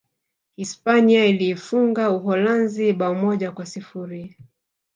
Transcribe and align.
Hispania 0.57 1.25
iliifunga 1.25 2.11
Uholanzi 2.11 2.93
bao 2.93 3.15
moja 3.15 3.51
kwa 3.51 3.65
sifuri 3.65 4.35